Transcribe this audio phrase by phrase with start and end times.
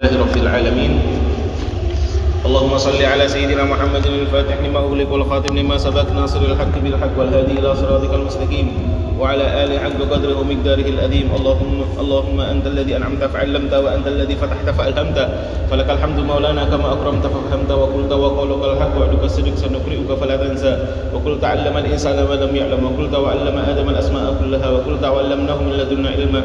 [0.00, 0.92] لله رب العالمين.
[2.48, 7.52] اللهم صل على سيدنا محمد الفاتح لما أغلق والخاتم لما سبق ناصر الحق بالحق والهادي
[7.60, 8.66] إلى صراطك المستقيم.
[9.20, 11.26] وعلى آله حق قدره ومقداره الأديم.
[11.38, 15.18] اللهم اللهم أنت الذي أنعمت فعلمت وأنت الذي فتحت فألهمت.
[15.70, 20.72] فلك الحمد مولانا كما أكرمت ففهمت وقلت وقولك الحق وعدك الصدق سنقرئك فلا تنسى.
[21.12, 22.80] وقلت علم الإنسان ما لم يعلم.
[22.80, 24.68] وقلت وعلم آدم الأسماء كلها.
[24.70, 26.42] وقلت وعلمناه من لدنا علما.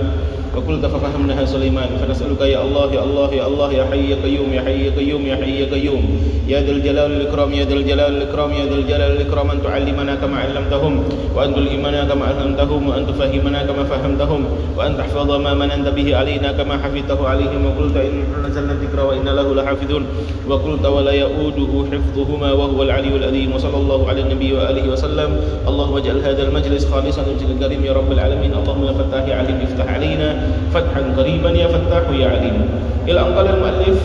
[0.55, 1.89] وقلت ففهمناها سليمان.
[1.99, 5.23] فنسألك يا الله يا الله يا الله يا حي يا قيوم يا حي يا قيوم
[5.27, 6.03] يا حي يا قيوم.
[6.47, 9.47] يا ذا الجلال والإكرام يا ذا الجلال والإكرام يا ذا الجلال والإكرام.
[9.51, 10.93] أن تعلمنا كما علمتهم.
[11.35, 12.25] وأن تلهمنا كما
[12.65, 14.41] ألهمتهم وأن تفهمنا كما فهمتهم
[14.77, 17.61] وأن تحفظ ما مننت به علينا كما حفظته عليهم.
[17.65, 20.03] وقلت إن نزلنا الذكر وإن له لحافظون.
[20.49, 25.29] وقلت ولا يؤوده حفظهما وهو العلي العظيم وصلى الله على النبي وآله وسلم.
[25.67, 28.51] اللهم اجعل هذا المجلس خالصا لوجهك الكريم يا رب العالمين.
[28.53, 30.29] اللهم يا فتاح يا عليم افتح علينا
[30.73, 32.57] فتحا قريبا يا فتاح يا عليم.
[33.07, 33.99] إلى أن قال المؤلف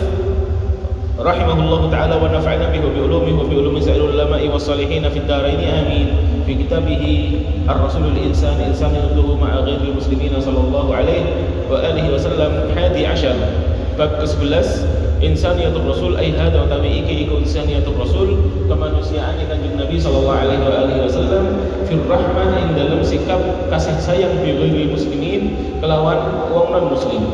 [1.21, 5.61] رحمه الله تعالى ونفعنا به وبعلومه وبعلوم سائر العلماء والصالحين في الدارين.
[5.61, 6.07] آمين.
[6.46, 7.02] في كتابه
[7.70, 11.22] الرسول الإنسان إنسان يطلب مع غير المسلمين صلى الله عليه
[11.70, 13.36] وآله وسلم حادي عشر
[13.96, 14.84] bab ke-11
[15.24, 18.28] insaniyatul rasul ay hada utawi iki iku insaniyatul rasul
[18.68, 21.44] kemanusiaan kanjeng Nabi sallallahu alaihi wa alihi wasallam
[21.88, 23.40] fir rahman ing dalam sikap
[23.72, 24.52] kasih sayang bi
[24.92, 27.24] muslimin kelawan wong non muslim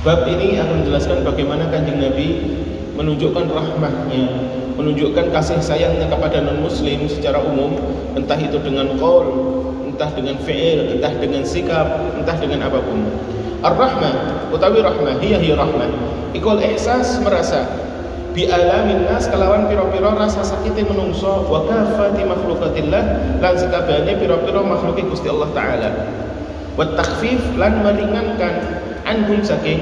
[0.00, 2.56] Bab ini akan menjelaskan bagaimana kanjeng Nabi
[2.96, 4.24] menunjukkan rahmahnya,
[4.75, 7.79] menunjukkan kasih sayangnya kepada non muslim secara umum,
[8.13, 9.27] entah itu dengan qaul,
[9.87, 11.87] entah dengan fi'il, entah dengan sikap,
[12.19, 12.99] entah dengan apa pun.
[13.63, 14.13] Ar-rahmah
[14.51, 15.89] utawi rahmah hiya hiya rahmah.
[16.35, 17.63] Ikul ihsas merasa
[18.35, 23.03] bi alamin nas kelawan pira-pira rasa sakite menungso wa kafati makhlukatillah
[23.39, 25.89] lan sekabehane pira-pira makhluk Gusti Allah taala.
[26.75, 29.79] Wa takhfif lan meringankan anhum saking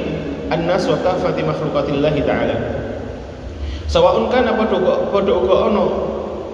[0.53, 2.82] annas wa kafati makhlukatillah taala.
[3.93, 5.85] Sawaun kana padha padha uga ana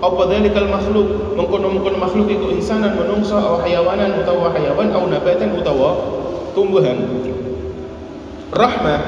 [0.04, 1.08] apa dzalikal makhluk
[1.40, 5.96] mengkono-mengkono makhluk iku insanan menungso aw hayawanan utawa hayawan aw nabatan utawa
[6.52, 7.00] tumbuhan.
[8.52, 9.00] Rahmah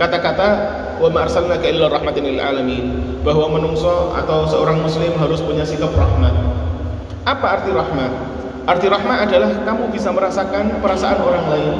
[0.00, 0.48] kata-kata
[0.96, 2.84] wa ma arsalnaka illa rahmatan lil alamin
[3.20, 6.32] bahwa menungso atau seorang muslim harus punya sikap rahmat.
[7.28, 8.12] Apa arti rahmat?
[8.64, 11.74] Arti rahmat adalah kamu bisa merasakan perasaan orang lain.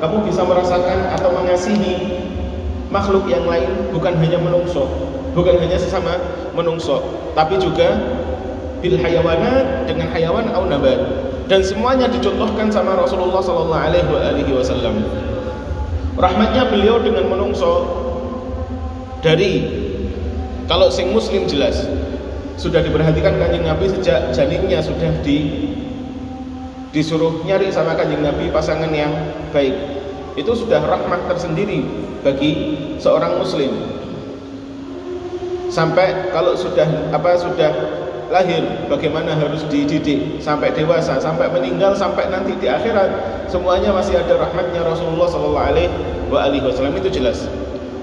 [0.00, 2.24] Kamu bisa merasakan atau mengasihi
[2.88, 4.86] makhluk yang lain bukan hanya menungso,
[5.36, 6.16] bukan hanya sesama
[6.56, 7.04] menungso,
[7.36, 8.00] tapi juga
[8.80, 10.96] bil hayawanat dengan hayawan au nabat.
[11.46, 15.04] Dan semuanya dicontohkan sama Rasulullah sallallahu alaihi wasallam.
[16.16, 17.86] Rahmatnya beliau dengan menungso
[19.20, 19.68] dari
[20.66, 21.86] kalau sing muslim jelas
[22.56, 25.70] sudah diperhatikan kanjeng Nabi sejak janinnya sudah di
[26.90, 29.12] disuruh nyari sama kanjeng Nabi pasangan yang
[29.52, 29.76] baik.
[30.34, 31.84] Itu sudah rahmat tersendiri
[32.24, 32.52] bagi
[32.98, 33.95] seorang muslim
[35.76, 37.68] sampai kalau sudah apa sudah
[38.32, 40.40] lahir bagaimana harus dididik?
[40.40, 43.12] Sampai dewasa sampai meninggal sampai nanti di akhirat
[43.52, 45.68] semuanya masih ada rahmatnya Rasulullah Sallallahu
[46.32, 46.96] Alaihi Wasallam.
[46.96, 47.44] Itu jelas.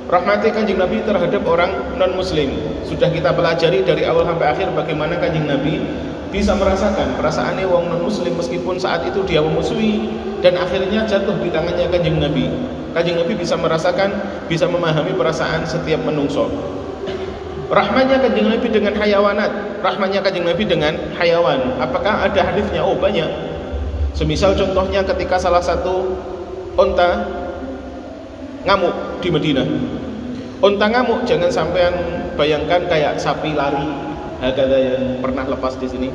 [0.06, 2.54] Rahmatnya kanjeng Nabi terhadap orang non muslim
[2.86, 5.82] sudah kita pelajari dari awal sampai akhir bagaimana kanjeng Nabi
[6.30, 10.14] bisa merasakan perasaannya wong non muslim meskipun saat itu dia memusuhi
[10.46, 12.46] dan akhirnya jatuh di tangannya kanjeng Nabi.
[12.94, 14.14] Kanjeng Nabi bisa merasakan
[14.46, 16.46] bisa memahami perasaan setiap menungso
[17.70, 19.52] rahmatnya kanjeng Nabi dengan hayawanat.
[19.84, 21.80] Rahmatnya kanjeng Nabi dengan hayawan.
[21.80, 22.84] Apakah ada hadisnya?
[22.84, 23.28] Oh banyak.
[24.14, 26.16] Semisal contohnya ketika salah satu
[26.76, 27.28] onta
[28.64, 29.68] ngamuk di Madinah.
[30.64, 31.94] Onta ngamuk jangan sampean
[32.40, 33.88] bayangkan kayak sapi lari.
[34.44, 36.10] Ada yang pernah lepas di sini.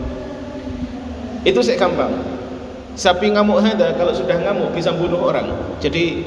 [1.45, 2.13] Itu saya gampang.
[2.99, 5.49] Sapi ngamuk ada kalau sudah ngamuk bisa bunuh orang.
[5.79, 6.25] Jadi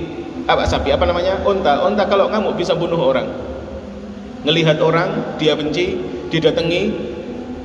[0.49, 0.89] apa sapi?
[0.89, 1.41] Apa namanya?
[1.45, 1.83] Onta.
[1.83, 3.50] Onta kalau ngamuk bisa bunuh orang
[4.45, 6.01] ngelihat orang dia benci
[6.33, 6.81] didatangi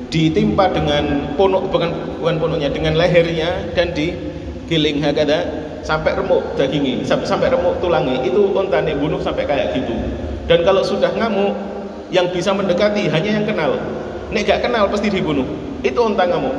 [0.07, 7.47] ditimpa dengan punuk bukan bukan punuknya dengan lehernya dan digiling hakada sampai remuk dagingnya sampai,
[7.47, 9.95] remuk tulangnya itu onta bunuh sampai kayak gitu.
[10.47, 11.55] Dan kalau sudah ngamuk
[12.11, 13.75] yang bisa mendekati hanya yang kenal.
[14.31, 15.47] Nek gak kenal pasti dibunuh.
[15.83, 16.55] Itu onta ngamuk.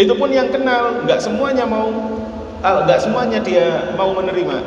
[0.00, 1.92] Itu pun yang kenal nggak semuanya mau
[2.64, 4.64] nggak semuanya dia mau menerima.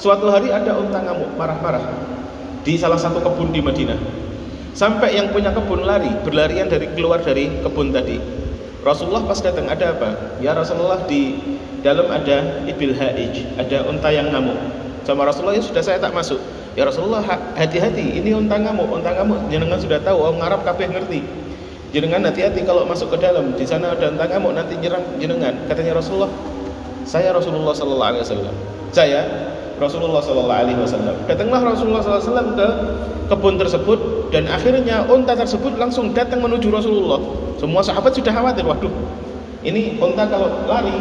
[0.00, 1.84] Suatu hari ada onta ngamuk marah-marah
[2.64, 4.00] di salah satu kebun di Madinah.
[4.74, 8.18] Sampai yang punya kebun lari, berlarian dari keluar dari kebun tadi.
[8.82, 10.40] Rasulullah pas datang ada apa?
[10.42, 11.38] Ya Rasulullah di
[11.84, 14.56] dalam ada ibil haij, ada unta yang ngamuk.
[15.06, 16.40] Sama Rasulullah ya sudah saya tak masuk.
[16.74, 17.22] Ya Rasulullah
[17.54, 19.46] hati-hati, ini unta ngamuk, unta ngamuk.
[19.46, 21.22] Jenengan sudah tahu, orang Arab kabeh ngerti.
[21.94, 25.54] Jenengan hati-hati kalau masuk ke dalam, di sana ada unta ngamuk nanti nyerang jenengan.
[25.70, 26.32] Katanya Rasulullah,
[27.06, 28.54] saya Rasulullah sallallahu alaihi wasallam.
[28.90, 29.20] Saya
[29.78, 31.14] Rasulullah Sallallahu Alaihi Wasallam.
[31.26, 32.68] Datanglah Rasulullah SAW ke
[33.30, 33.98] kebun tersebut
[34.30, 37.18] dan akhirnya unta tersebut langsung datang menuju Rasulullah.
[37.58, 38.92] Semua sahabat sudah khawatir, waduh,
[39.64, 40.92] ini unta kalau lari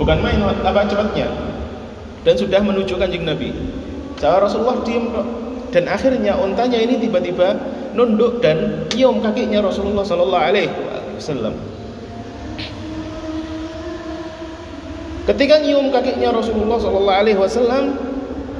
[0.00, 1.28] bukan main apa cepatnya
[2.24, 3.52] dan sudah menuju kanjeng Nabi.
[4.16, 5.12] Cara Rasulullah diam
[5.70, 7.52] dan akhirnya untanya ini tiba-tiba
[7.92, 10.72] nunduk dan nyium kakinya Rasulullah Sallallahu Alaihi
[11.16, 11.52] Wasallam.
[15.26, 17.98] Ketika nyium kakinya Rasulullah Sallallahu Alaihi Wasallam,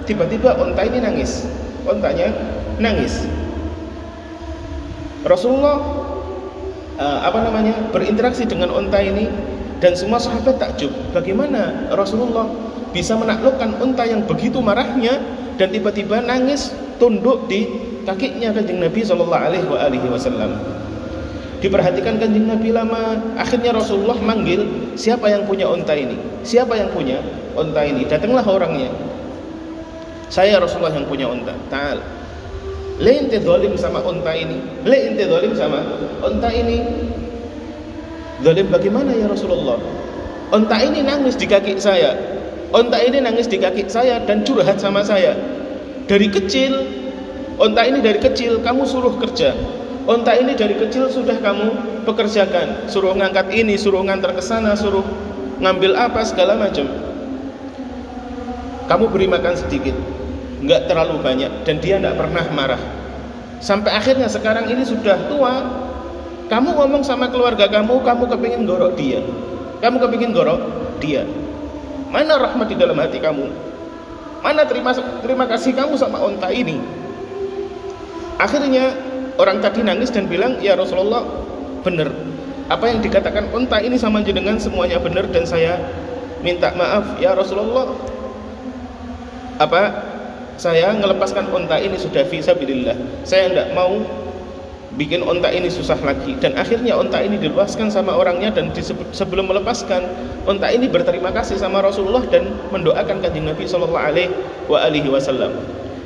[0.02, 1.46] tiba-tiba unta ini nangis.
[1.86, 2.34] Untanya
[2.82, 3.22] nangis.
[5.22, 5.78] Rasulullah
[6.98, 9.30] uh, apa namanya berinteraksi dengan unta ini
[9.78, 12.46] dan semua sahabat takjub bagaimana Rasulullah
[12.94, 15.18] bisa menaklukkan unta yang begitu marahnya
[15.58, 17.66] dan tiba-tiba nangis tunduk di
[18.06, 20.56] kakinya kanjeng Nabi Shallallahu Alaihi Wasallam.
[21.66, 26.14] Diperhatikan kanjeng Nabi lama, akhirnya Rasulullah manggil siapa yang punya unta ini,
[26.46, 27.18] siapa yang punya
[27.58, 28.06] unta ini.
[28.06, 28.86] Datanglah orangnya.
[30.30, 31.50] Saya Rasulullah yang punya unta.
[31.66, 31.98] Taal.
[33.02, 34.62] Le dolim sama unta ini.
[34.86, 35.82] Le dolim sama
[36.22, 36.86] unta ini.
[38.46, 39.82] Dolim bagaimana ya Rasulullah?
[40.54, 42.14] Unta ini nangis di kaki saya.
[42.70, 45.34] Unta ini nangis di kaki saya dan curhat sama saya.
[46.06, 46.78] Dari kecil,
[47.58, 49.50] unta ini dari kecil kamu suruh kerja.
[50.06, 55.02] Unta ini dari kecil sudah kamu pekerjakan, suruh ngangkat ini, suruh ngantar ke sana, suruh
[55.58, 56.86] ngambil apa segala macam.
[58.86, 59.98] Kamu beri makan sedikit,
[60.62, 62.78] nggak terlalu banyak, dan dia tidak pernah marah.
[63.58, 65.66] Sampai akhirnya sekarang ini sudah tua,
[66.46, 69.18] kamu ngomong sama keluarga kamu, kamu kepingin gorok dia,
[69.82, 70.62] kamu kepingin gorok
[71.02, 71.26] dia.
[72.14, 73.50] Mana rahmat di dalam hati kamu?
[74.38, 76.78] Mana terima terima kasih kamu sama unta ini?
[78.38, 78.94] Akhirnya
[79.36, 81.24] orang tadi nangis dan bilang, "Ya Rasulullah,
[81.86, 82.10] benar.
[82.66, 85.78] Apa yang dikatakan unta ini sama jenengan semuanya benar dan saya
[86.42, 87.94] minta maaf ya Rasulullah.
[89.62, 89.82] Apa
[90.58, 93.22] saya melepaskan unta ini sudah fisabilillah.
[93.22, 94.02] Saya tidak mau
[94.96, 98.72] bikin unta ini susah lagi dan akhirnya unta ini dilepaskan sama orangnya dan
[99.12, 100.02] sebelum melepaskan
[100.48, 104.32] unta ini berterima kasih sama Rasulullah dan mendoakan kanjeng Nabi Shallallahu
[104.72, 105.52] Alaihi Wasallam.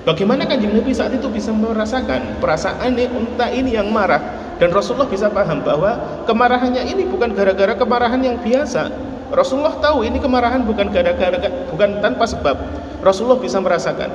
[0.00, 5.08] Bagaimana kanjeng Nabi saat itu bisa merasakan perasaan ini unta ini yang marah dan Rasulullah
[5.08, 8.92] bisa paham bahwa kemarahannya ini bukan gara-gara kemarahan yang biasa.
[9.32, 11.36] Rasulullah tahu ini kemarahan bukan gara-gara
[11.68, 12.56] bukan tanpa sebab.
[13.00, 14.12] Rasulullah bisa merasakan,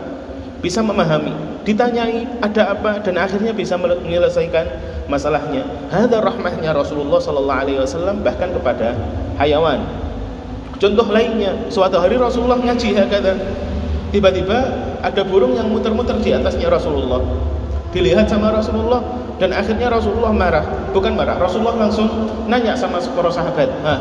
[0.62, 1.34] bisa memahami,
[1.66, 4.70] ditanyai ada apa dan akhirnya bisa menyelesaikan
[5.10, 5.66] masalahnya.
[5.90, 8.94] Ada rahmahnya Rasulullah Sallallahu Alaihi Wasallam bahkan kepada
[9.42, 9.82] hayawan.
[10.78, 13.34] Contoh lainnya, suatu hari Rasulullah ngaji hakata.
[14.16, 14.64] Tiba-tiba
[15.04, 17.20] ada burung yang muter-muter di atasnya Rasulullah.
[17.92, 19.04] Dilihat sama Rasulullah
[19.44, 20.64] dan akhirnya Rasulullah marah.
[20.96, 22.08] Bukan marah, Rasulullah langsung
[22.48, 24.00] nanya sama para sahabat, "Hah,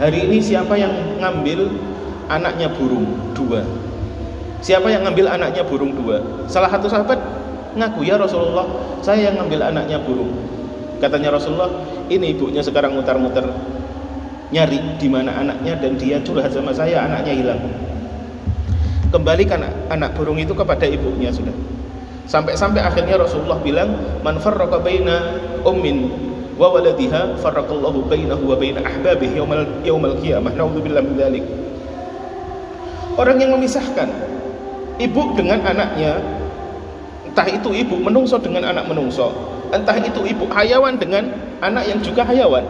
[0.00, 1.68] hari ini siapa yang ngambil
[2.32, 3.04] anaknya burung
[3.36, 3.60] dua?"
[4.64, 6.48] Siapa yang ngambil anaknya burung dua?
[6.48, 7.20] Salah satu sahabat
[7.76, 8.64] ngaku ya Rasulullah,
[9.04, 10.32] saya yang ngambil anaknya burung.
[10.96, 11.68] Katanya Rasulullah,
[12.08, 13.52] ini ibunya sekarang muter-muter
[14.48, 17.60] nyari di mana anaknya dan dia curhat sama saya anaknya hilang
[19.12, 19.62] kembalikan
[19.92, 21.52] anak burung itu kepada ibunya sudah.
[22.26, 23.92] Sampai-sampai akhirnya Rasulullah bilang
[24.24, 25.36] man farraqa baina
[25.68, 26.08] ummin
[26.56, 30.56] wa waladiha farraqallahu bainahu wa baina ahbabihi yaumal yaumal qiyamah.
[30.56, 31.44] Naudzubillah min dzalik
[33.16, 34.08] orang yang memisahkan
[34.96, 36.20] ibu dengan anaknya
[37.28, 39.32] entah itu ibu menungso dengan anak menungso
[39.72, 41.32] entah itu ibu hayawan dengan
[41.64, 42.64] anak yang juga hayawan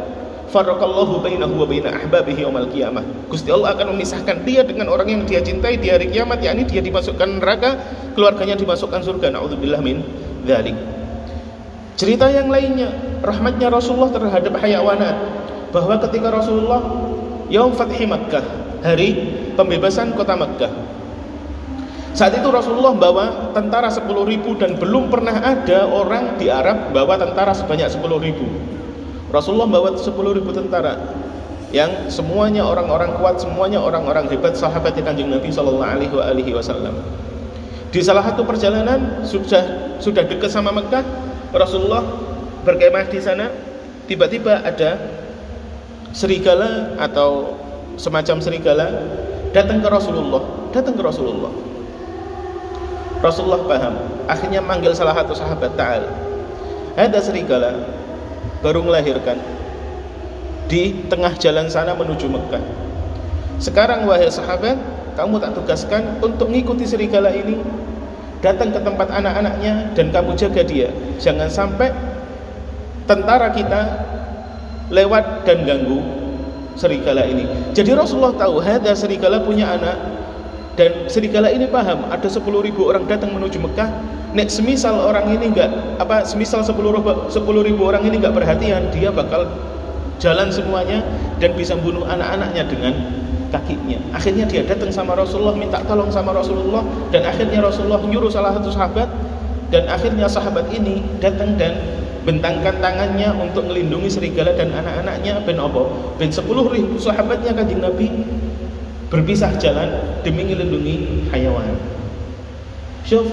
[0.53, 3.01] Farakallahu bainahu wa baina ahbabihi yaumal qiyamah.
[3.33, 6.85] Gusti Allah akan memisahkan dia dengan orang yang dia cintai di hari kiamat, yakni dia
[6.85, 7.81] dimasukkan neraka,
[8.13, 9.33] keluarganya dimasukkan surga.
[9.33, 10.05] Nauzubillah min
[10.45, 10.77] dzalik.
[11.97, 12.93] Cerita yang lainnya,
[13.25, 15.17] rahmatnya Rasulullah terhadap hayawanat
[15.73, 16.85] bahwa ketika Rasulullah
[17.49, 18.45] yaum fathi Makkah,
[18.85, 19.17] hari
[19.57, 20.73] pembebasan kota Makkah.
[22.13, 27.17] Saat itu Rasulullah bawa tentara 10 ribu dan belum pernah ada orang di Arab bawa
[27.17, 28.45] tentara sebanyak 10 ribu.
[29.33, 31.01] Rasulullah bawa 10 ribu tentara
[31.73, 37.01] yang semuanya orang-orang kuat, semuanya orang-orang hebat sahabat kanjeng Nabi Shallallahu Alaihi Wasallam.
[37.89, 41.01] Di salah satu perjalanan sudah sudah dekat sama Mekah,
[41.57, 42.05] Rasulullah
[42.69, 43.49] berkemah di sana.
[44.05, 45.01] Tiba-tiba ada
[46.13, 47.57] serigala atau
[47.97, 48.87] semacam serigala
[49.57, 50.45] datang ke Rasulullah,
[50.77, 51.53] datang ke Rasulullah.
[53.25, 53.95] Rasulullah paham,
[54.29, 56.05] akhirnya manggil salah satu sahabat Ta'al.
[56.99, 58.02] Ada serigala
[58.63, 59.37] baru melahirkan
[60.71, 62.63] di tengah jalan sana menuju Mekah.
[63.61, 64.79] Sekarang wahai sahabat,
[65.19, 67.61] kamu tak tugaskan untuk mengikuti serigala ini
[68.43, 70.89] datang ke tempat anak-anaknya dan kamu jaga dia.
[71.21, 71.93] Jangan sampai
[73.07, 73.81] tentara kita
[74.91, 76.01] lewat dan ganggu
[76.75, 77.45] serigala ini.
[77.77, 79.97] Jadi Rasulullah tahu ada serigala punya anak
[80.75, 83.89] dan serigala ini paham ada 10 ribu orang datang menuju Mekah
[84.33, 85.69] nek semisal orang ini enggak
[86.01, 86.73] apa semisal 10
[87.69, 89.45] ribu orang ini enggak perhatian dia bakal
[90.23, 91.03] jalan semuanya
[91.43, 92.95] dan bisa bunuh anak-anaknya dengan
[93.53, 94.01] kakinya.
[94.17, 96.81] Akhirnya dia datang sama Rasulullah minta tolong sama Rasulullah
[97.13, 99.11] dan akhirnya Rasulullah nyuruh salah satu sahabat
[99.69, 101.77] dan akhirnya sahabat ini datang dan
[102.23, 108.09] bentangkan tangannya untuk melindungi serigala dan anak-anaknya ben opo ben 10 ribu sahabatnya kanjeng Nabi
[109.13, 109.93] berpisah jalan
[110.25, 111.77] demi melindungi hayawan.
[113.05, 113.29] Syuf,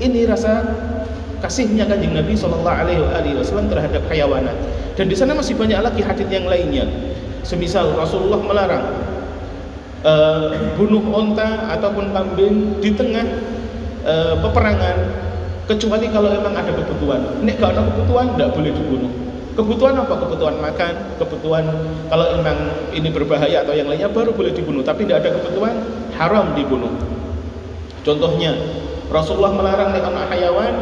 [0.00, 0.64] ini rasa
[1.44, 2.64] kasihnya kanjeng Nabi Shallallahu
[3.12, 4.56] Alaihi Wasallam terhadap hayawanat.
[4.96, 6.88] Dan di sana masih banyak lagi hadis yang lainnya.
[7.44, 8.84] Semisal Rasulullah melarang
[10.02, 10.48] uh,
[10.80, 13.28] bunuh onta ataupun kambing di tengah
[14.08, 14.96] uh, peperangan
[15.68, 17.20] kecuali kalau memang ada kebutuhan.
[17.44, 19.12] Nek gak ada kebutuhan tidak boleh dibunuh.
[19.58, 20.14] Kebutuhan apa?
[20.14, 21.66] Kebutuhan makan, kebutuhan
[22.06, 22.58] kalau memang
[22.94, 24.86] ini berbahaya atau yang lainnya baru boleh dibunuh.
[24.86, 25.74] Tapi tidak ada kebutuhan
[26.14, 26.94] haram dibunuh.
[28.06, 28.54] Contohnya
[29.10, 30.74] Rasulullah melarang anak hayawan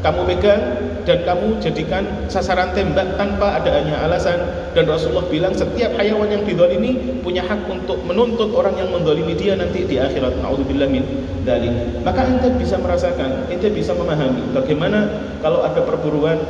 [0.00, 0.62] kamu pegang
[1.04, 4.38] dan kamu jadikan sasaran tembak tanpa adanya alasan
[4.72, 9.60] dan Rasulullah bilang setiap hayawan yang didolimi punya hak untuk menuntut orang yang mendolimi dia
[9.60, 10.40] nanti di akhirat
[10.88, 11.04] min
[11.44, 15.08] dalik maka ente bisa merasakan ente bisa memahami bagaimana
[15.44, 16.40] kalau ada perburuan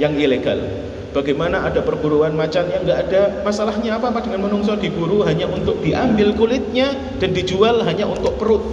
[0.00, 0.58] yang ilegal.
[1.14, 5.78] Bagaimana ada perburuan macan yang nggak ada masalahnya apa apa dengan menungso diburu hanya untuk
[5.78, 6.90] diambil kulitnya
[7.22, 8.64] dan dijual hanya untuk perut,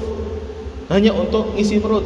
[0.90, 2.02] hanya untuk isi perut.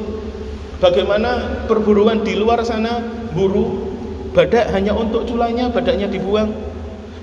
[0.83, 2.99] Bagaimana perburuan di luar sana
[3.31, 3.95] buru
[4.35, 6.51] badak hanya untuk culanya, badaknya dibuang.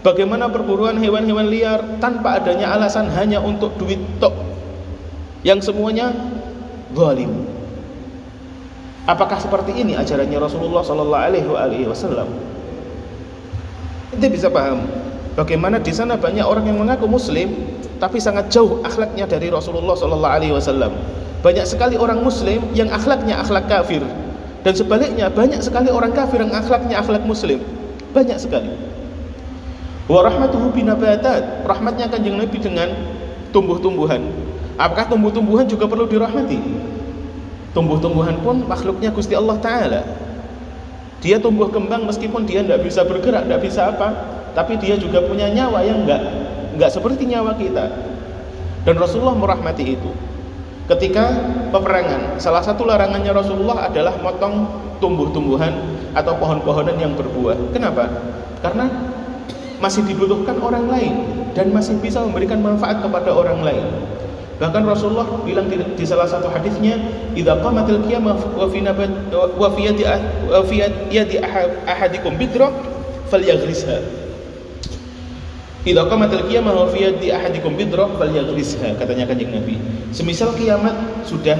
[0.00, 4.34] Bagaimana perburuan hewan-hewan liar tanpa adanya alasan hanya untuk duit tok.
[5.44, 6.10] Yang semuanya
[6.96, 7.61] zalim.
[9.02, 12.30] Apakah seperti ini ajarannya Rasulullah Sallallahu Alaihi Wasallam?
[14.14, 14.86] Kita bisa paham
[15.34, 17.50] bagaimana di sana banyak orang yang mengaku Muslim
[17.98, 20.94] tapi sangat jauh akhlaknya dari Rasulullah Sallallahu Alaihi Wasallam.
[21.42, 24.06] Banyak sekali orang Muslim yang akhlaknya akhlak kafir
[24.62, 27.58] dan sebaliknya banyak sekali orang kafir yang akhlaknya akhlak Muslim.
[28.14, 28.70] Banyak sekali.
[30.06, 31.66] Wa rahmatuhu binabatat.
[31.66, 32.94] Rahmatnya kanjeng Nabi dengan
[33.50, 34.22] tumbuh-tumbuhan.
[34.78, 36.58] Apakah tumbuh-tumbuhan juga perlu dirahmati?
[37.72, 40.00] Tumbuh-tumbuhan pun makhluknya Gusti Allah Ta'ala.
[41.24, 44.08] Dia tumbuh kembang meskipun dia tidak bisa bergerak, tidak bisa apa.
[44.52, 46.20] Tapi dia juga punya nyawa yang enggak
[46.76, 47.88] enggak seperti nyawa kita.
[48.84, 50.12] Dan Rasulullah merahmati itu.
[50.90, 51.30] Ketika
[51.70, 54.66] peperangan Salah satu larangannya Rasulullah adalah motong
[54.98, 55.70] tumbuh-tumbuhan
[56.12, 58.10] Atau pohon-pohonan yang berbuah Kenapa?
[58.60, 58.90] Karena
[59.78, 61.14] masih dibutuhkan orang lain
[61.54, 63.84] Dan masih bisa memberikan manfaat kepada orang lain
[64.62, 66.94] Bahkan Rasulullah bilang di, di salah satu hadisnya,
[67.34, 70.06] "Idza qamatil qiyamah wa fi nabat wa fi yadi
[70.46, 71.42] wa fi yadi
[71.82, 72.70] ahadikum bidra
[73.26, 73.98] falyaghrisha."
[75.82, 79.82] Idza qamatil qiyamah wa fi yadi ahadikum bidra falyaghrisha, katanya Kanjeng Nabi.
[80.14, 80.94] Semisal kiamat
[81.26, 81.58] sudah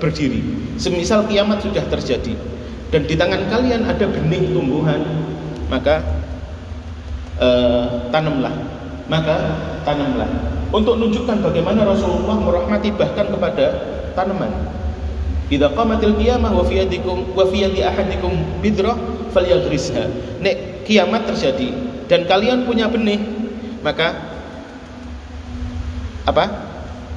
[0.00, 0.40] berdiri,
[0.80, 2.32] semisal kiamat sudah terjadi
[2.88, 5.04] dan di tangan kalian ada benih tumbuhan,
[5.68, 6.00] maka
[7.36, 8.79] uh, tanamlah.
[9.10, 10.30] Maka tanamlah
[10.70, 13.66] untuk menunjukkan bagaimana Rasulullah merahmati bahkan kepada
[14.14, 14.50] tanaman.
[15.50, 18.94] Idza qamatil qiyamah wa fi yadikum wa fi yadi ahadikum bidrah
[19.34, 20.06] falyaghrisha.
[20.38, 21.74] Nek kiamat terjadi
[22.06, 23.18] dan kalian punya benih,
[23.82, 24.14] maka
[26.22, 26.44] apa?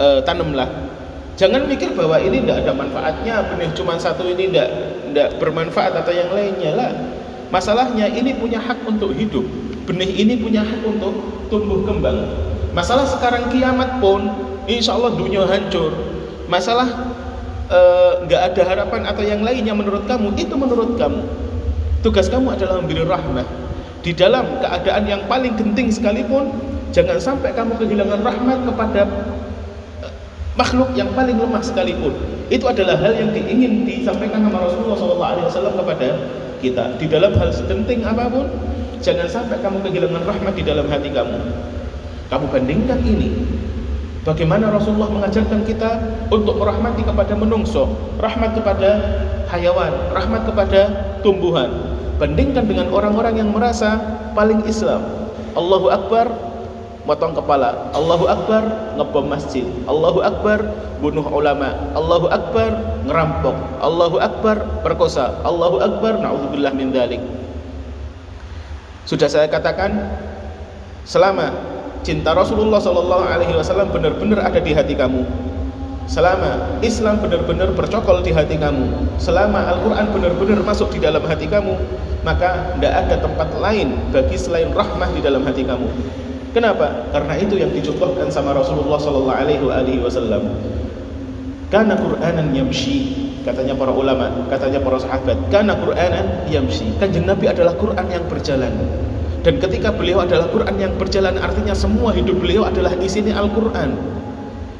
[0.01, 0.89] E, tanamlah.
[1.37, 4.69] Jangan mikir bahwa ini tidak ada manfaatnya, benih cuma satu ini tidak
[5.13, 6.91] tidak bermanfaat atau yang lainnya lah.
[7.53, 9.45] Masalahnya ini punya hak untuk hidup.
[9.83, 11.11] Benih ini punya hak untuk
[11.51, 12.23] tumbuh kembang.
[12.71, 14.31] Masalah sekarang kiamat pun
[14.65, 15.91] insya Allah dunia hancur.
[16.47, 16.87] Masalah
[17.67, 21.21] eh, nggak e, ada harapan atau yang lainnya menurut kamu itu menurut kamu.
[21.99, 23.47] Tugas kamu adalah memberi rahmat.
[24.03, 26.51] Di dalam keadaan yang paling genting sekalipun
[26.91, 29.01] jangan sampai kamu kehilangan rahmat kepada
[29.99, 30.07] e,
[30.55, 32.15] makhluk yang paling lemah sekalipun.
[32.47, 36.07] Itu adalah hal yang diingin disampaikan sama Rasulullah SAW kepada
[36.63, 36.95] kita.
[36.95, 38.47] Di dalam hal segenting apa pun,
[39.03, 41.39] jangan sampai kamu kehilangan rahmat di dalam hati kamu.
[42.31, 43.29] Kamu bandingkan ini
[44.23, 45.99] Bagaimana Rasulullah mengajarkan kita
[46.31, 47.91] untuk merahmati kepada menungso,
[48.23, 49.03] rahmat kepada
[49.51, 50.81] hayawan, rahmat kepada
[51.19, 51.67] tumbuhan.
[52.23, 53.99] Bandingkan dengan orang-orang yang merasa
[54.31, 55.03] paling Islam.
[55.59, 56.31] Allahu Akbar,
[57.03, 57.91] motong kepala.
[57.91, 58.63] Allahu Akbar,
[58.95, 59.67] ngebom masjid.
[59.87, 60.63] Allahu Akbar,
[61.03, 61.75] bunuh ulama.
[61.95, 63.55] Allahu Akbar, ngerampok.
[63.83, 65.35] Allahu Akbar, perkosa.
[65.43, 67.19] Allahu Akbar, naudzubillah min dalik.
[69.03, 69.99] Sudah saya katakan,
[71.03, 71.51] selama
[72.07, 75.27] cinta Rasulullah Shallallahu Alaihi Wasallam benar-benar ada di hati kamu.
[76.03, 81.79] Selama Islam benar-benar bercokol di hati kamu, selama Al-Quran benar-benar masuk di dalam hati kamu,
[82.27, 85.87] maka tidak ada tempat lain bagi selain rahmah di dalam hati kamu.
[86.53, 87.09] Kenapa?
[87.09, 90.53] Karena itu yang dicontohkan sama Rasulullah sallallahu alaihi wasallam.
[91.73, 93.09] Karena Qur'anan yamshi,
[93.41, 96.93] katanya para ulama, katanya para sahabat, karena Qur'anan yamshi.
[97.01, 98.69] Kanjeng Nabi adalah Quran yang berjalan.
[99.43, 104.22] Dan ketika beliau adalah Quran yang berjalan, artinya semua hidup beliau adalah di sini Al-Quran.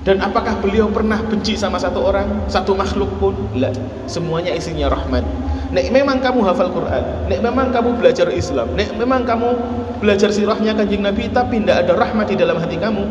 [0.03, 3.31] Dan apakah beliau pernah benci sama satu orang, satu makhluk pun?
[3.55, 3.71] Tidak.
[4.11, 5.23] Semuanya isinya rahmat.
[5.71, 9.57] Nek memang kamu hafal Quran, nek memang kamu belajar Islam, nek memang kamu
[10.03, 13.01] belajar sirahnya kanjeng Nabi, tapi tidak ada rahmat di dalam hati kamu,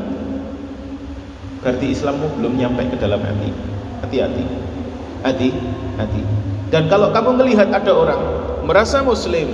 [1.59, 3.51] berarti Islammu belum nyampe ke dalam hati.
[4.07, 4.45] Hati-hati,
[5.27, 6.23] hati-hati.
[6.71, 8.23] Dan kalau kamu melihat ada orang
[8.63, 9.51] merasa Muslim,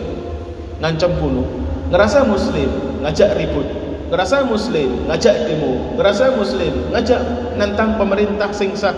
[0.84, 1.48] ngancam bunuh,
[1.88, 2.68] ngerasa Muslim,
[3.08, 7.20] ngajak ribut, ngerasa Muslim, ngajak demo, ngerasa Muslim, ngajak
[7.60, 8.96] nantang pemerintah sing sah,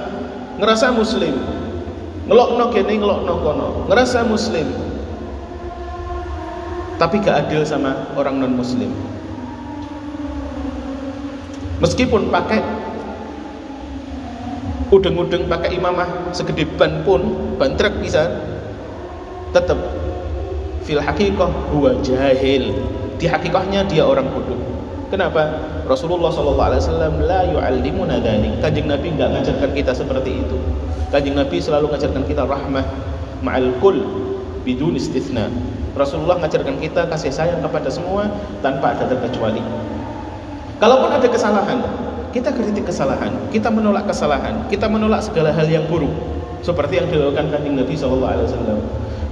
[0.62, 1.34] ngerasa Muslim,
[2.30, 3.68] ngelokno kene ngelokno kono.
[3.90, 4.70] Ngerasa muslim.
[6.94, 8.92] Tapi gak adil sama orang non muslim
[11.80, 12.60] meskipun pakai
[14.92, 17.24] udeng-udeng pakai imamah segede ban pun
[17.56, 18.28] ban truk bisa
[19.56, 19.80] tetap
[20.84, 22.76] fil hakikoh huwa jahil.
[23.20, 24.79] Di hakikahnya dia orang bodoh
[25.10, 25.42] kenapa
[25.90, 26.56] Rasulullah SAW
[27.26, 30.58] la yu'allimuna dhalik kanjeng Nabi nggak ngajarkan kita seperti itu
[31.10, 32.86] Kanjeng Nabi selalu mengajarkan kita rahmah
[33.42, 33.98] ma'al kul
[34.62, 35.50] bidun istithna.
[35.98, 38.30] Rasulullah mengajarkan kita kasih sayang kepada semua
[38.62, 39.58] tanpa ada terkecuali.
[40.78, 41.82] Kalaupun ada kesalahan,
[42.30, 46.14] kita kritik kesalahan, kita menolak kesalahan, kita menolak segala hal yang buruk
[46.62, 48.78] seperti yang dilakukan Kanjeng Nabi SAW.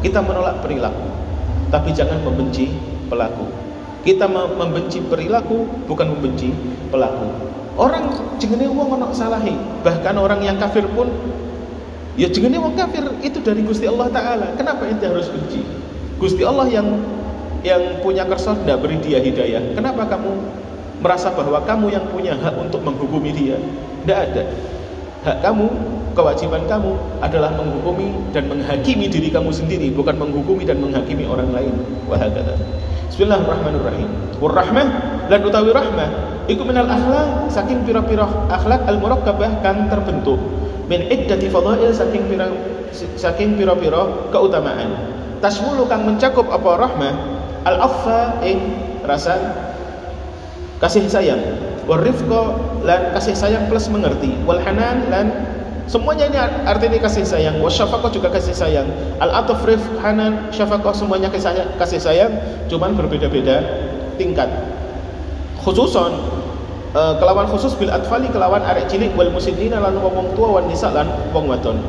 [0.03, 1.07] Kita menolak perilaku,
[1.71, 2.75] tapi jangan membenci
[3.07, 3.47] pelaku.
[4.07, 6.55] Kita membenci perilaku bukan membenci
[6.89, 7.29] pelaku.
[7.79, 8.11] Orang
[8.43, 9.55] jengene wong ono salahi,
[9.87, 11.07] bahkan orang yang kafir pun
[12.19, 14.51] Ya jenenge wong kafir itu dari Gusti Allah taala.
[14.59, 15.63] Kenapa ente harus benci?
[16.19, 16.99] Gusti Allah yang
[17.63, 19.63] yang punya kersa tidak beri dia hidayah.
[19.79, 20.35] Kenapa kamu
[20.99, 23.55] merasa bahwa kamu yang punya hak untuk menghukumi dia?
[24.03, 24.43] Tidak ada.
[25.23, 25.71] Hak kamu,
[26.19, 31.71] kewajiban kamu adalah menghukumi dan menghakimi diri kamu sendiri, bukan menghukumi dan menghakimi orang lain.
[32.11, 32.59] Wahagata.
[33.09, 34.37] Bismillahirrahmanirrahim.
[34.37, 34.87] Warahmah
[35.33, 36.11] lan utawi rahmah.
[36.45, 40.37] Iku minal akhlak saking pira-pira akhlak al-murakkabah kan terbentuk.
[40.93, 42.53] Min iddati fadail saking pira
[42.93, 45.17] saking pira-pira keutamaan.
[45.41, 47.15] Tasmulu kang mencakup apa rahmah?
[47.65, 48.77] Al affa ing
[49.09, 49.41] rasa
[50.85, 51.41] kasih sayang.
[51.89, 54.37] Wal rifqa lan kasih sayang plus mengerti.
[54.45, 55.27] Wal hanan lan
[55.89, 57.59] semuanya ini artinya kasih sayang.
[57.59, 58.87] Wa syafaqah juga kasih sayang.
[59.19, 61.33] Al ataf rif hanan syafaqah semuanya
[61.81, 62.37] kasih sayang
[62.69, 63.65] cuman berbeda-beda
[64.21, 64.47] tingkat.
[65.65, 66.13] Khususon
[66.93, 70.93] uh, kelawan khusus bil atfali kelawan arek cilik wal muslimina lan wong tua wan nisa
[70.93, 71.81] lan wong wadon.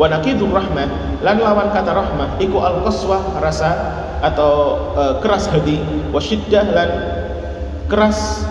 [0.00, 3.70] Wa naqidur rahmah lan lawan kata rahmah iku al qaswah rasa
[4.24, 5.78] atau uh, keras hati.
[6.10, 6.90] Wa syiddah lan
[7.92, 8.48] keras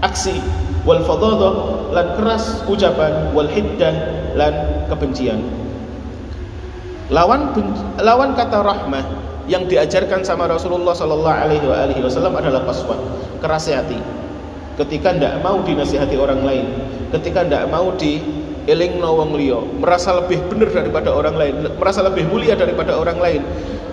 [0.00, 0.40] aksi.
[0.84, 3.94] Wal fadhadah lan keras ucapan wal hiddah
[4.34, 4.52] lan
[4.90, 5.38] kebencian.
[7.08, 7.54] Lawan
[8.02, 9.04] lawan kata rahmah
[9.46, 12.98] yang diajarkan sama Rasulullah sallallahu alaihi wasallam adalah qaswah
[13.38, 14.00] keras hati.
[14.74, 16.66] Ketika tidak mau dinasihati orang lain
[17.14, 18.18] ketika tidak mau di
[18.66, 18.98] eling
[19.38, 23.42] liya merasa lebih benar daripada orang lain merasa lebih mulia daripada orang lain.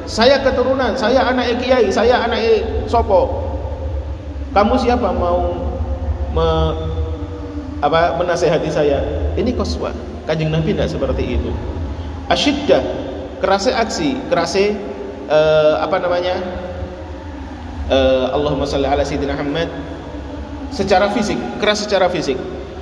[0.10, 3.46] Saya keturunan saya anak kiai saya anak sopo.
[4.52, 5.56] Kamu siapa mau
[6.36, 6.48] me,
[7.82, 9.02] apa menasehati saya
[9.36, 9.94] ini koswa
[10.30, 11.52] kanjeng nabi tidak seperti itu
[12.30, 12.82] asyiddah
[13.42, 14.78] kerasa aksi kerasa
[15.28, 16.38] uh, apa namanya
[17.90, 19.68] uh, Allahumma salli ala sayyidina Muhammad
[20.72, 22.40] secara fisik, keras secara fisik.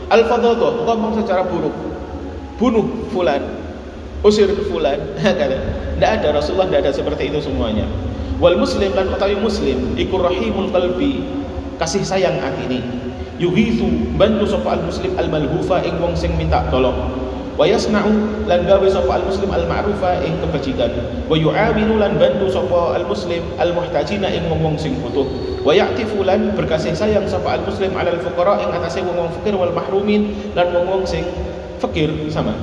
[0.09, 1.73] Al-fadhadah, ngomong secara buruk.
[2.57, 3.41] Bunuh fulan,
[4.25, 4.97] usir fulan.
[5.99, 7.83] Tidak ada Rasulullah tidak ada seperti itu semuanya.
[8.39, 11.27] Wal muslim dan utawi muslim ikur rahimul qalbi,
[11.75, 12.79] kasih sayang ini.
[13.39, 16.95] Yughithu bantu sapa al muslim al malhufa ing wong sing minta tolong.
[17.55, 20.91] Wa yasna'u lan gawe sapa al muslim al ma'rufa ing kebajikan.
[21.27, 25.23] Wa yu'awinu lan bantu sapa al muslim al muhtajina ing wong sing butuh.
[25.63, 29.55] Wa ya'tifu lan berkasih sayang sapa al muslim al fuqara ing atase wong wong fakir
[29.55, 31.23] wal mahrumin lan wong wong sing
[31.79, 32.55] fakir sama.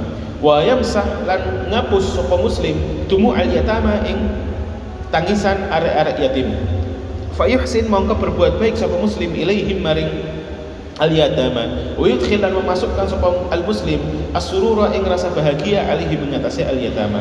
[0.44, 2.76] Wa yamsah lan ngapus sapa muslim
[3.08, 4.16] tumu al yatama ing
[5.08, 6.52] tangisan arek-arek yatim.
[7.36, 10.08] Fa yuhsin mongko berbuat baik sapa muslim ilaihim maring
[10.96, 14.00] al yatama wa yudkhil dan memasukkan sapa al muslim
[14.32, 17.20] as-surura ing rasa bahagia alihi mengatasi al yatama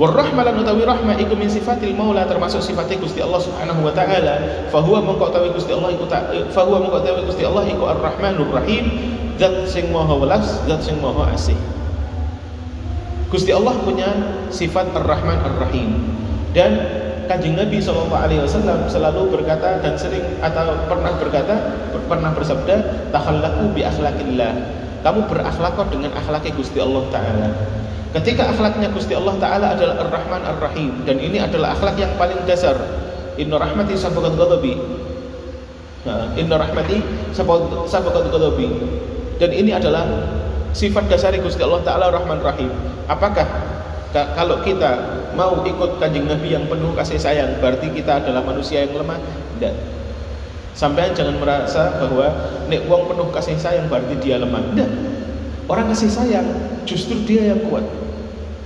[0.00, 4.64] Warahmah lan utawi rahmah iku min sifatil maula termasuk sifatnya Gusti Allah Subhanahu wa taala.
[4.72, 6.08] Fa huwa mongko utawi Gusti Allah iku
[6.56, 8.88] fa huwa mongko utawi Gusti Allah iku Ar-Rahmanur Rahim
[9.36, 11.58] zat sing maha welas zat sing maha asih.
[13.28, 14.08] Gusti Allah punya
[14.48, 16.16] sifat Ar-Rahman Ar-Rahim.
[16.56, 16.80] Dan
[17.30, 21.78] kanjeng Nabi Shallallahu Alaihi Wasallam selalu berkata dan sering atau pernah berkata
[22.10, 24.50] pernah bersabda takhallaku bi akhlakillah.
[25.06, 27.48] Kamu berakhlak dengan akhlaknya Gusti Allah Taala.
[28.10, 32.74] Ketika akhlaknya Gusti Allah Taala adalah Ar-Rahman Ar-Rahim dan ini adalah akhlak yang paling dasar.
[33.38, 34.74] Inna rahmati sabaqat ghadabi.
[36.34, 36.98] Inna rahmati
[37.86, 38.66] sabaqat ghadabi.
[39.38, 40.04] Dan ini adalah
[40.74, 42.70] sifat dasar Gusti Allah Taala Rahman Rahim
[43.10, 43.46] apakah
[44.14, 48.94] kalau kita mau ikut kanjeng Nabi yang penuh kasih sayang berarti kita adalah manusia yang
[48.96, 49.18] lemah?
[49.58, 50.00] Tidak
[50.80, 52.30] sampai jangan merasa bahwa
[52.72, 54.62] nek wong penuh kasih sayang berarti dia lemah.
[54.72, 54.90] Tidak
[55.68, 56.46] orang kasih sayang
[56.88, 57.84] justru dia yang kuat.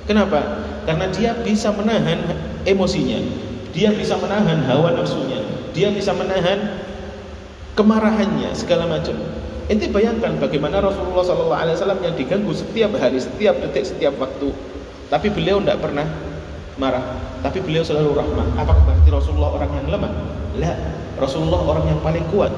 [0.07, 0.63] Kenapa?
[0.85, 2.23] Karena dia bisa menahan
[2.69, 3.19] emosinya.
[3.75, 5.43] Dia bisa menahan hawa nafsunya.
[5.75, 6.79] Dia bisa menahan
[7.75, 9.19] kemarahannya segala macam.
[9.67, 14.53] Inti bayangkan bagaimana Rasulullah SAW yang diganggu setiap hari, setiap detik, setiap waktu.
[15.09, 16.07] Tapi beliau tidak pernah
[16.77, 17.03] marah,
[17.41, 18.47] tapi beliau selalu rahmah.
[18.59, 20.13] Apakah berarti Rasulullah orang yang lemah?
[20.59, 20.73] La,
[21.19, 22.51] Rasulullah orang yang paling kuat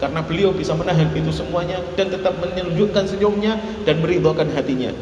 [0.00, 3.56] karena beliau bisa menahan itu semuanya dan tetap menunjukkan senyumnya
[3.88, 4.92] dan meridhokan hatinya.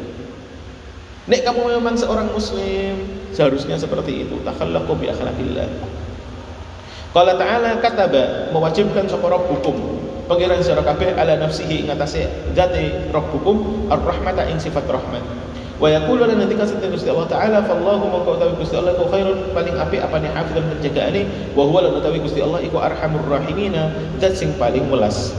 [1.23, 2.99] Nek kamu memang seorang muslim,
[3.31, 4.35] seharusnya seperti itu.
[4.43, 5.67] Takhallaqu bi akhlaqillah.
[7.15, 12.25] Qala ta'ala kataba mewajibkan sapa hukum pangeran sira kabeh ala nafsihi ing atase
[12.57, 15.21] zate rabbukum ar-rahmata ing sifat rahmat
[15.81, 19.51] wa yaqulu lan nanti kasih Gusti Allah taala fallahu maka utawi Gusti Allah ku khairun
[19.57, 21.25] paling apik apane hafizan penjagaane
[21.57, 23.89] wa huwa lan utawi Gusti Allah iku arhamur rahimina
[24.21, 25.33] zat sing paling welas.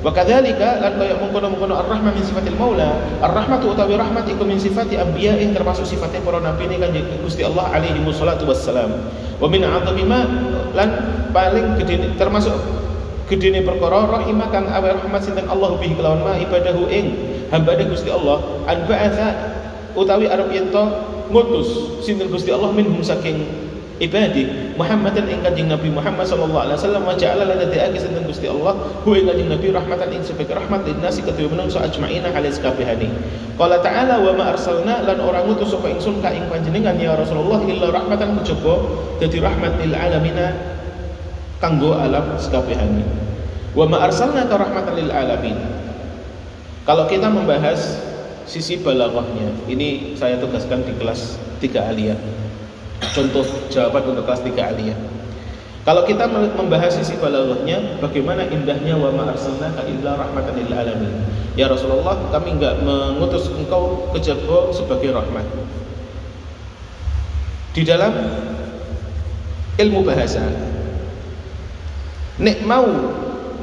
[0.00, 4.96] Wa kadzalika lan kaya mengkono-mengkono ar-rahmah min sifatil maula ar-rahmatu utawi rahmat iku min sifati
[4.96, 6.88] anbiya'in termasuk sifatnya para nabi ini kan
[7.20, 8.96] Gusti Allah alaihi wassalatu wassalam.
[9.36, 10.08] Wa min 'azami
[10.72, 10.88] lan
[11.36, 12.56] paling gede termasuk
[13.28, 17.14] gedene perkara rahimah kang awe rahmat sinten Allah bihi kelawan ma ibadahu ing
[17.52, 19.28] hambane Gusti Allah an ba'atha
[19.94, 20.82] utawi arep yen to
[21.30, 23.46] ngutus sinten Gusti Allah minhum saking
[24.00, 24.48] ibadi
[24.80, 28.72] Muhammadan ing kanjeng Nabi Muhammad sallallahu alaihi wasallam wa ja'ala lana da'aki sinten Gusti Allah
[29.04, 33.12] hu ing kanjeng Nabi rahmatan ing sebagai rahmat lin nasi kedue menungso ajmaina halis kabehane.
[33.60, 37.60] Qala ta'ala wa ma arsalna lan ora ngutus sapa ingsun ka ing panjenengan ya Rasulullah
[37.68, 38.74] illa rahmatan kejaba
[39.20, 40.56] dadi rahmat lil alamina
[41.60, 43.04] kanggo alam sekabehane.
[43.76, 45.60] Wa ma arsalna ka rahmatan lil alamin.
[46.88, 48.09] Kalau kita membahas
[48.46, 49.68] sisi balaghahnya.
[49.68, 52.18] Ini saya tugaskan di kelas 3 aliyah.
[53.16, 54.98] Contoh jawaban untuk kelas 3 aliyah.
[55.80, 61.24] Kalau kita membahas sisi balaghahnya, bagaimana indahnya wa ma arsalnaka illa rahmatan lil alamin.
[61.56, 65.46] Ya Rasulullah, kami enggak mengutus engkau kejaba sebagai rahmat.
[67.72, 68.12] Di dalam
[69.80, 70.44] ilmu bahasa,
[72.36, 72.86] nek mau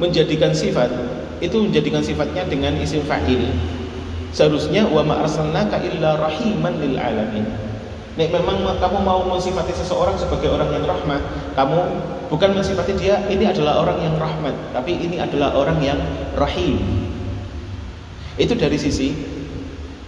[0.02, 0.90] menjadikan sifat
[1.38, 3.46] itu menjadikan sifatnya dengan isim fa'il
[4.32, 7.46] Seharusnya wa ma arsalnaka illa rahiman lil alamin.
[8.18, 11.22] Nek memang kamu mau mensifati seseorang sebagai orang yang rahmat,
[11.54, 11.78] kamu
[12.26, 16.02] bukan mensifati dia ini adalah orang yang rahmat, tapi ini adalah orang yang
[16.34, 16.82] rahim.
[18.34, 19.14] Itu dari sisi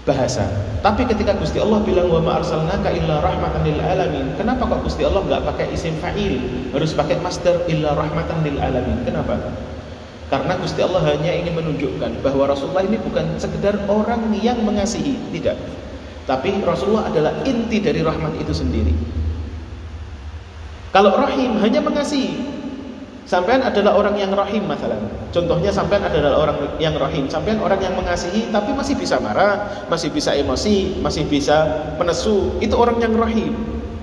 [0.03, 0.43] bahasa.
[0.83, 5.07] Tapi ketika Gusti Allah bilang wa ma arsalnaka illa rahmatan lil alamin, kenapa kok Gusti
[5.07, 6.41] Allah nggak pakai isim fa'il,
[6.75, 9.07] harus pakai master illa rahmatan lil alamin?
[9.07, 9.39] Kenapa?
[10.31, 15.59] Karena Gusti Allah hanya ingin menunjukkan bahwa Rasulullah ini bukan sekedar orang yang mengasihi, tidak.
[16.31, 18.95] Tapi Rasulullah adalah inti dari rahmat itu sendiri.
[20.95, 22.47] Kalau rahim hanya mengasihi,
[23.27, 24.99] sampean adalah orang yang rahim masalah.
[25.35, 30.15] Contohnya sampean adalah orang yang rahim, sampean orang yang mengasihi tapi masih bisa marah, masih
[30.15, 33.51] bisa emosi, masih bisa menesu, itu orang yang rahim.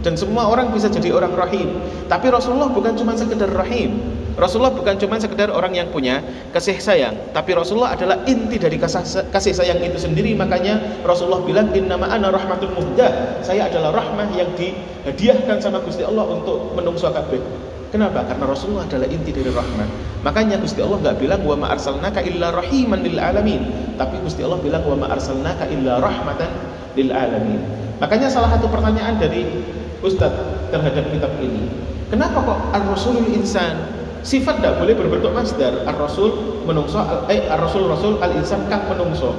[0.04, 1.80] Dan semua orang bisa jadi orang rahim.
[2.12, 4.00] Tapi Rasulullah bukan cuma sekedar rahim,
[4.38, 6.22] Rasulullah bukan cuma sekedar orang yang punya
[6.54, 10.38] kasih sayang, tapi Rasulullah adalah inti dari kasih sayang itu sendiri.
[10.38, 13.42] Makanya Rasulullah bilang innama ana rahmatul muhdah.
[13.42, 17.42] Saya adalah rahmah yang dihadiahkan sama Gusti Allah untuk menungso kabeh.
[17.90, 18.30] Kenapa?
[18.30, 19.90] Karena Rasulullah adalah inti dari rahmat.
[20.22, 23.64] Makanya Gusti Allah nggak bilang wa ma arsalnaka illa rahiman lil alamin,
[23.98, 26.52] tapi Gusti Allah bilang wa ma arsalnaka illa rahmatan
[26.94, 27.58] lil alamin.
[27.98, 29.66] Makanya salah satu pertanyaan dari
[30.06, 31.74] Ustadz terhadap kitab ini,
[32.14, 35.86] kenapa kok ar-rasulul insan Sifat tidak boleh berbentuk masdar.
[35.86, 37.00] Ar-Rasul menungso,
[37.30, 39.34] eh Ar-Rasul Rasul al-insan kang menungso.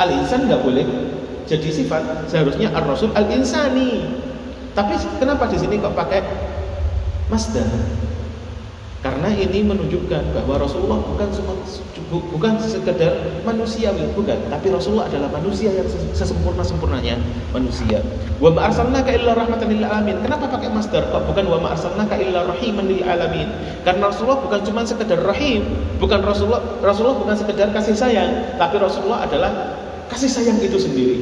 [0.00, 0.86] Al-insan nggak boleh
[1.44, 2.28] jadi sifat.
[2.28, 4.04] Seharusnya Ar-Rasul al-insani.
[4.74, 6.20] Tapi kenapa di sini kok pakai
[7.30, 7.68] masdar?
[9.04, 11.28] Karena ini menunjukkan bahwa Rasulullah bukan
[12.10, 17.16] bukan sekedar manusiawi, bukan, tapi Rasulullah adalah manusia yang sesempurna-sempurnanya
[17.50, 18.04] manusia.
[18.38, 20.20] Wa ma arsalnaka illa rahmatan lil alamin.
[20.20, 23.48] Kenapa pakai master kok bukan wa ma arsalnaka illa rahiman lil alamin?
[23.86, 25.64] Karena Rasulullah bukan cuma sekedar rahim,
[26.02, 29.50] bukan Rasulullah Rasulullah bukan sekedar kasih sayang, tapi Rasulullah adalah
[30.12, 31.18] kasih sayang itu sendiri.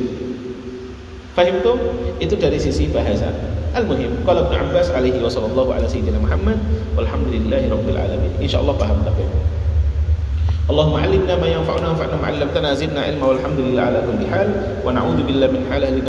[1.32, 1.78] Fahim tuh?
[2.20, 3.32] Itu dari sisi bahasa.
[3.72, 6.60] Al-muhim, qala Ibnu Abbas alaihi wa sallallahu ala sayyidina Muhammad
[6.92, 8.32] walhamdulillahi rabbil alamin.
[8.44, 9.24] Insyaallah paham tapi.
[10.67, 14.47] اللهم علمنا ما ينفعنا وانفعنا ما علمتنا زدنا علما والحمد لله على كل حال
[14.85, 15.83] ونعوذ بالله من حال